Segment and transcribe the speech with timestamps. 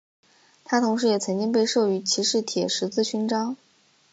[0.65, 3.55] 他同时也曾经被授予骑士铁十字勋章。